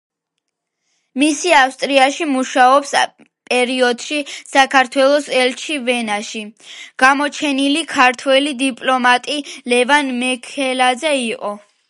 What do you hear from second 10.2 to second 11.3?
მიქელაძე,